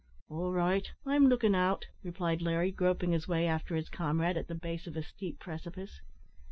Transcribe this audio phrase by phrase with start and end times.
[0.29, 4.55] "All right; I'm lookin' out," replied Larry, groping his way after his comrade, at the
[4.55, 6.01] base of a steep precipice.